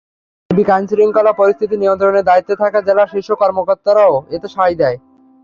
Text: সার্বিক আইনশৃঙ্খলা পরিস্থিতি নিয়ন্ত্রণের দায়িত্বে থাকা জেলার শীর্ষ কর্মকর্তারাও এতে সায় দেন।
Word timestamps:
সার্বিক 0.43 0.69
আইনশৃঙ্খলা 0.69 1.33
পরিস্থিতি 1.33 1.75
নিয়ন্ত্রণের 1.77 2.27
দায়িত্বে 2.29 2.55
থাকা 2.55 2.79
জেলার 2.81 3.11
শীর্ষ 3.13 3.29
কর্মকর্তারাও 3.41 4.13
এতে 4.35 4.47
সায় 4.47 4.75
দেন। 4.79 4.95